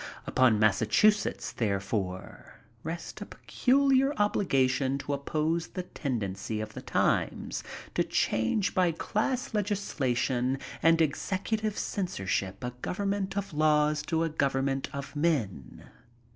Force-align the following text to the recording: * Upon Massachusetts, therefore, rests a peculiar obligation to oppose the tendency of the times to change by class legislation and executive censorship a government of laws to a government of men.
* 0.15 0.25
Upon 0.25 0.57
Massachusetts, 0.57 1.51
therefore, 1.51 2.55
rests 2.83 3.21
a 3.21 3.25
peculiar 3.27 4.15
obligation 4.15 4.97
to 4.97 5.13
oppose 5.13 5.67
the 5.67 5.83
tendency 5.83 6.59
of 6.59 6.73
the 6.73 6.81
times 6.81 7.63
to 7.93 8.03
change 8.03 8.73
by 8.73 8.93
class 8.93 9.53
legislation 9.53 10.57
and 10.81 10.99
executive 11.01 11.77
censorship 11.77 12.63
a 12.63 12.71
government 12.81 13.37
of 13.37 13.53
laws 13.53 14.01
to 14.07 14.23
a 14.23 14.29
government 14.29 14.89
of 14.91 15.15
men. 15.15 15.83